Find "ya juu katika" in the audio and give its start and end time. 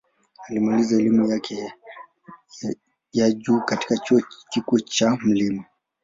3.13-3.97